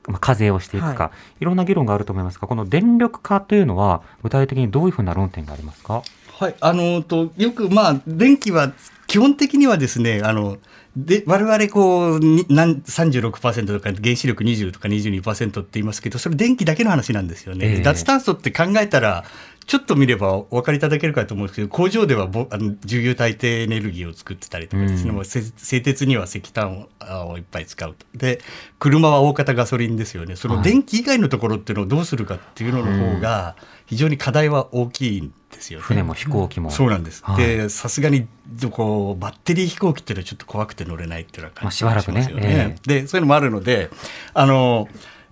[0.08, 1.46] まあ、課税をしていくか、、はい。
[1.46, 6.02] ろんな議論があると思いますがこの電力化というのは具体的にどういうふうな論点がありますか？
[6.40, 8.74] はい、あのとよくまあ電気は
[9.12, 10.58] 基本的にはですねあの
[10.96, 17.66] で我々こうになん36%とか原子力20とか22%って言いますけどそれ電気だけの話なんですよね。
[17.66, 17.76] ええ。
[17.80, 19.26] で脱炭素って考えたら
[19.68, 25.26] ちょっっと見ればお分かりいただけるかと思うんですけど工場ではぼあの重油大抵エネルギーを作ってたりとかですね、うん。
[25.26, 26.90] 製鉄には石炭を
[27.32, 28.06] をいっぱい使うと。
[28.16, 28.40] で
[28.80, 30.38] 車は大方ガソリンですよね。
[30.38, 33.58] その電気以外のところっていうのをどうするかっていうのの方が
[33.88, 35.86] 非常に課題は大きいんですよね。
[35.86, 36.72] 船も飛行機も。
[36.72, 37.24] そうなんです。
[37.24, 38.28] はいで、さすがに
[38.72, 43.90] こうバッテリー飛行機っていうのはちょっと怖くて乗れないっていうような感じまあしばらくねがしますよで、そういうのもあるので、
[44.34, 44.88] あの、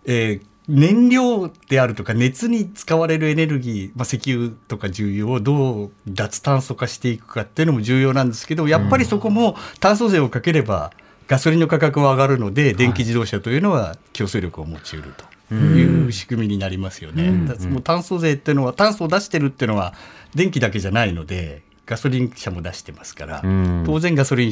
[0.06, 10.92] えー燃料であるとか熱に使われるエネルギー、まあ、石油とか重油をどう脱炭素化していくかっていうのも重要なんですけどやっぱりそこも炭素税をかければ
[11.28, 15.14] ガソリンの価格は上がるので電気自動車というのは競争力を持ちうる
[15.50, 17.48] という仕組みになりますよね。
[17.48, 19.94] だからもう炭素税っていうのは炭素を出してるっていうのは
[20.36, 23.84] 電気だけじゃないのでガソリン車も出してますから、うん。
[23.86, 24.52] 当然ガソリン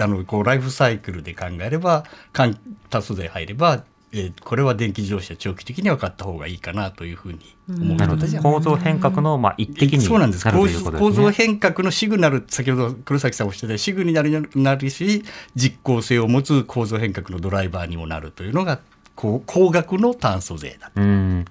[0.00, 2.58] あのこうライフサイクルで考えれば環
[2.90, 7.96] 炭素税入れば、えーこれは電気自動車長期的には買った方がいいかなというふうに思う。
[7.96, 8.26] なるほど。
[8.26, 10.50] 人たちは構造変革のまあ一滴にそうなんです。
[10.50, 10.66] 構。
[10.66, 15.24] 造構造変革のシグナル先ほど黒崎さんおっしゃったようにシグナルになるし
[15.54, 18.80] 実効性を持つ構造変革のドライバーにもなるというのが
[19.14, 21.44] こう高額の炭素税だうん。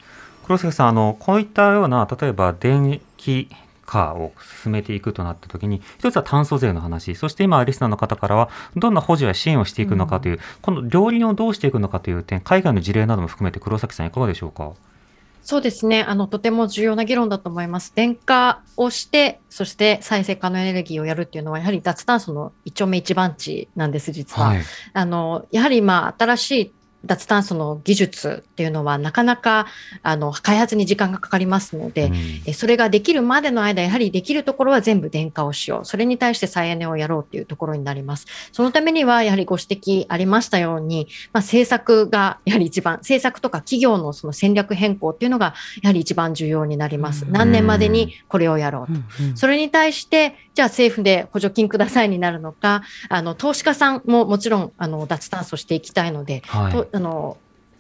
[0.46, 3.50] 黒崎さんあの、こういったような例えば電気
[3.88, 4.34] 化を
[4.64, 14.74] 進めていくとなったときに、一つは炭素税の話、そして今、リスナーの方からは、どんな補助や支援をしていくのかという、この両輪をどうしていくのかという点、海外の事例なども含めて、黒崎さん、いかがでしょうか？
[15.42, 16.04] そうですね。
[16.04, 17.94] あの、とても重要な議論だと思います。
[17.96, 24.56] 電化をして、そして再生可能エネルギーをやるっていうのは、やはり脱炭素の一丁目一番地なんです、実は。
[24.56, 24.60] い。
[24.92, 26.74] あの、やはりまあ、新しい
[27.06, 29.68] 脱炭素の技術っていうのは、なかなか、
[30.04, 32.14] あの、開発に時間がかかりますので、うん
[32.46, 35.86] えそれができるまでの間、やはりできるところは全部電化をしよう。
[35.86, 38.26] それに対して再エネをやろうっていうところになります。
[38.52, 47.26] そのためには、やはりご指摘ありましたように、まあ、政策がやはり一番、政策とか企業のその戦略変更っていうのが、やはり一番重要になります。
[47.26, 48.94] うん何年までにこれをやろうと。
[48.94, 57.38] うんうんそれに対して、じゃあ政府で補助金くださいになるのか、あの、投資家さんももちろん、あの、脱炭素していきたいので、はいとあの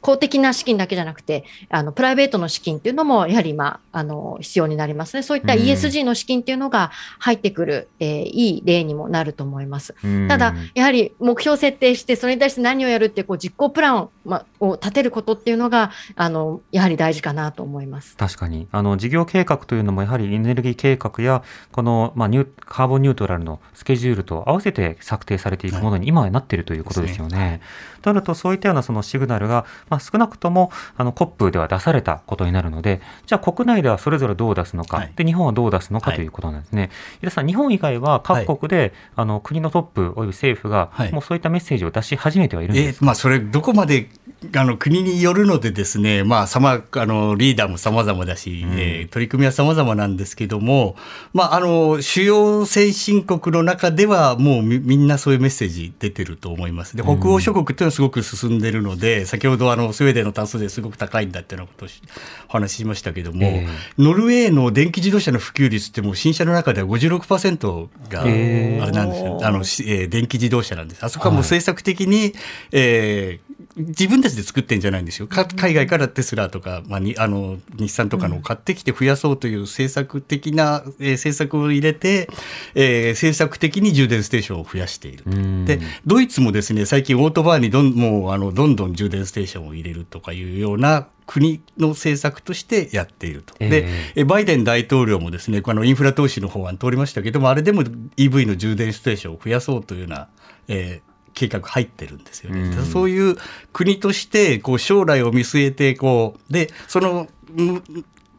[0.07, 5.23] 公的な資金だけじゃなくて、あのプライベートの資金っていうのもやはり今あの必要になりますね。
[5.23, 9.95] そういったうん ESG の資金っていうのが入ってくる、えーいい例にもなると思います。
[10.03, 18.15] うんただ、やはり目標設定して、それに対して何をやるっていうこう実行プランを,、ま、を立てることっていうのが、あのやはり大事かなと思います。
[18.15, 27.61] 確かにあの事業計画というのもやはりエネルギー計画やこの、まあ、ニューカーボンニュートラルのスケジュールと合わせて策定されていくものに今はなっているということですよね。
[28.01, 35.13] となるとそういったようなそのシグナルが、まあ、少なくともあの COP では出されたことになるのでじゃあ国内ではそれぞれどう出すのか、はい。
[35.15, 36.17] で日本はどう出すのかはい。
[36.17, 36.89] ということなんですね。
[37.21, 41.11] 井田さん日本以外は各国で、あの国のトップおよび政府が、はい。
[41.11, 44.09] もうそういったメッセージを出し始めてはいるんですまあ、それどこまで
[44.55, 50.95] あの国によるのでですね、まあ、さまあのリーダーも様々だし、うんえー取り組みは様々なんですけども、
[51.33, 56.95] まあ、あの主要先進国の中ではもうみみんなそういうメッセージ出てると思います。
[56.95, 62.01] で北欧諸国っていうのはすごく進んでるので、先ほどあのスウェーデンの炭素税すごく高いんだっていうようなことをし
[62.49, 63.67] お話ししましたけども、え
[63.97, 69.39] ノルウェーの電気自動車の普及率ってもう新車の中では56%があれなんですよ。
[69.41, 71.03] あのしえー電気自動車なんです。
[71.03, 72.33] あそこはもう政策的に、
[72.71, 73.46] えー
[73.77, 75.27] 自分たちで作ってんじゃないんですよ。
[75.27, 82.27] か海外からテスラとか、まあ、にあの日産とかのを買ってきて増やそうという政策的な、えー政策を入れて、
[82.73, 85.23] えー政策的に充電ステーションを増やしている
[85.65, 93.53] でドイツもですね最近オートバーにどんもうあのどんどん充電ステーションを入れるとかいうような国の政策としてやっていると。
[93.59, 100.27] でええバイデン大統領もですねあのインフラ投資の法案通りましたけどもあれでも EV の充電ステーションを増やそうというような、
[100.67, 101.06] えー
[101.37, 102.61] 計画入ってるんですよね。
[102.61, 103.37] うんそういう
[103.71, 107.83] 国としてこう将来を見据えてこうでそのむ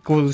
[0.03, 0.30] こう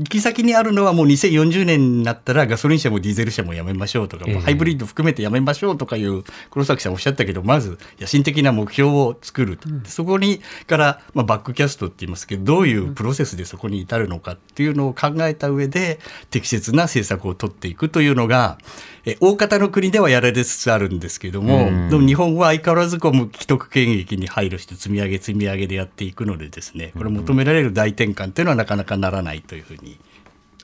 [0.00, 4.38] 行き先にあるのはもう2040年になったらガソリン車もディーゼル車もやめましょうとか、ええ。
[4.38, 15.98] ハイブリッド含めてやめましょうとかいう黒崎さんおっしゃったけどまず野心的な目標を作ると、そこにから、まあ、バックキャストって言いますけどどういうプロセスでそこに至るのかっていうのを考えた上で
[16.30, 18.56] 適切な政策を取っていくというのが
[19.04, 21.88] え大方の国ではやられつつあるんですけども、うん。
[21.90, 29.89] でも日本は相変わらずこう既得権益に配慮して積み上げ積み上げでやっていくのでですねこれ求められる大転換っていうのはなかなかならないというふうに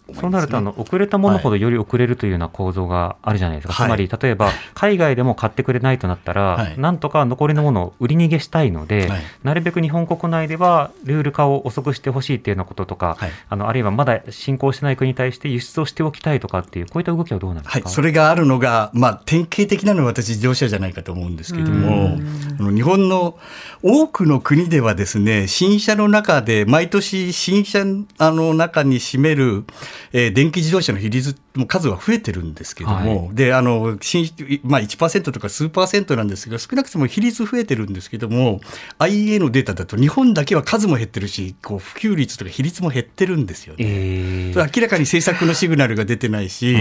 [0.08, 0.20] ね。
[0.20, 3.86] そうなるとあの遅れたものほどより遅れるというような構造があるじゃないですか、はい。
[3.86, 6.78] つまり例えば 海外でも買ってくれないとなったら、はい。
[6.78, 9.20] なんとか残りのものを売り逃げしたいので、はい。
[9.42, 13.30] なるべく日本国内ではルール化を遅くしてほしいっていうようなこととか、はい。
[13.48, 22.18] あのあるいはまだ進行してない国に対して輸出をしておきたいとかっていうこういった動きはどうなんですか、はい、それがあるのが、まあ、典型的なのは私自動車じゃないかと思うんですけども
[22.58, 23.38] 日本の
[23.82, 27.84] 多くの国ではですね新車の中で毎年新車
[28.18, 29.64] あの中に占める、
[30.12, 34.28] えー電気自動車の比率も数は増えてるんですけども、であの新、
[34.62, 38.60] まあ、1%とか数パーセントなんですが少なくとも比率増えてるんですけども
[38.98, 43.84] IA のデータだと日本だけは数も減ってるしこう普及率とか比率も減ってるんですよね。
[43.86, 44.70] えー。
[44.76, 46.76] 明らかに政策のシグナルが出てないし、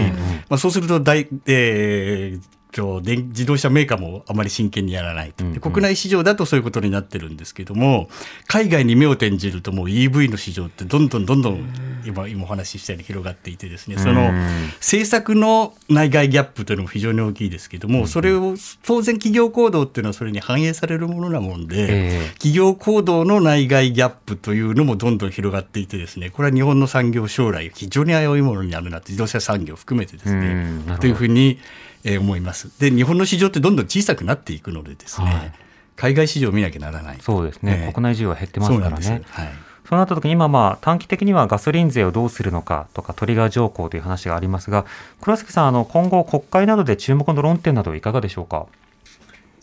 [0.50, 8.10] まあ、そうすると大、えーと電自動車メーカーもあまり真剣にやらないと、国内市場だとそういうことになってるんですけども
[8.48, 11.74] 海外に目を転じるともう EV の市場ってどんどんどんどん
[12.06, 13.98] 今今お話ししたように広がっていてですね。
[13.98, 14.36] そのうん
[14.80, 31.60] 政策の内外ギャップというのも非常に大きいですけどもそれを当然企業行動っていうのはそれに反映されるものなもんで、えー企業行動の内外ギャップというのもどんどん広がっていてですねこれは日本の産業将来非常に危ういものになるなって自動車産業を含めてですうねというふうに、
[32.06, 32.70] えー思います。
[32.80, 35.54] で日本の市場ってどんどん小さくなっていくのでですね、はい。
[35.98, 37.18] 海外市場を見なきゃならない。
[37.20, 39.22] そうですね、えー国内需要は減ってますからね。
[39.30, 39.50] はい。
[39.88, 44.84] そうなった時に今まあ短期的にはガソリン税をどうするのかとかトリガー条項という話がありますが
[45.22, 48.66] 黒崎さんあの今後国会などで注目の論点などいかがでしょうか？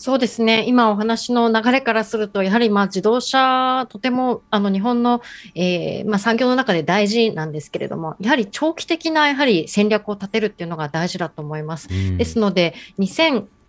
[0.03, 0.65] そうですね。
[0.67, 5.23] 今お話の流れからすると、やはりまあ自動車、とてもあの日本の、
[5.55, 11.87] えーまあ産業の中で大事なんですけれども、やはり長期的なやはり戦略を立てるっていうのが大事だと思います。
[11.89, 12.75] うんですので、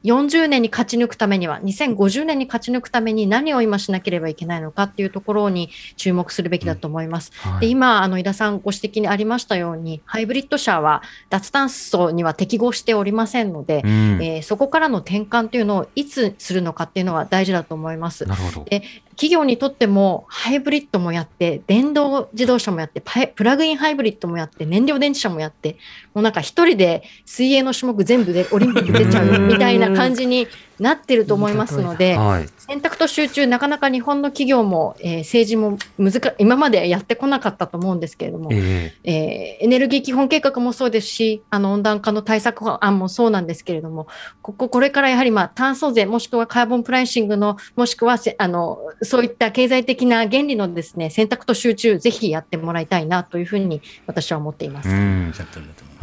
[0.03, 7.31] 2040年に勝ち抜くためには、2050年に勝ち抜くために何を今しなければいけないのかっていうところに注目するべきだと思います。
[7.35, 13.91] はいで今、あの井田さんご指摘にありましたように、ハイブリッド車は脱炭素には適合しておりませんので、うん
[14.21, 18.25] えーそこからの転換というのをいつするのかっていうのは大事だと思います。
[18.25, 18.83] なるほどで
[19.15, 25.77] 企業にとってもハイブリッドもやって、電動自動車もやって、パイプラグインハイブリッドもやって、燃料電池車もやって、
[26.13, 30.47] もうなんか一人で水泳の種目全部でオリンピック出ちゃうみたいな感じに
[30.79, 32.49] なってると思いますので、はい。
[32.57, 39.59] 選択と集中、なかなか日本の企業も、えー政治も難か今までやってこなかったと思うんですけれども、ええ。
[39.61, 44.07] ーエネルギー基本計画もそうですし、あの温暖化の対策案もそうなんですけれども、
[44.41, 54.89] こここれからやはりまあ炭素税、もしくはカーボンプライシングの、もしくはせあのそういった経済的な原理のですね選択と集中、ぜひやってもらいたいなというふうに私は思っています。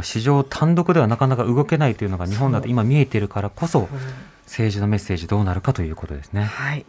[0.02, 3.88] 市場単独ではなかなか動けないというのが日本だと今見えているからこそ
[4.50, 6.42] 政治のメッセージどうなるかということですね。
[6.42, 6.84] はい。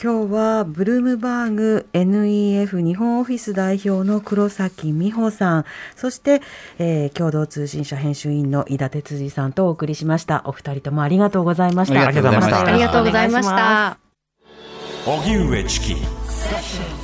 [0.00, 5.64] 今日はブルームバーグ NEF 日本オフィス代表の黒崎美穂さん、
[5.96, 6.40] そして、
[6.78, 10.42] えー共同通信社編集員の井田哲司さんとお送りしました。
[10.46, 12.06] お二人ともありがとうございました。
[12.06, 13.98] ありがとうございましたありがとうございました。
[15.06, 17.03] 荻上チキ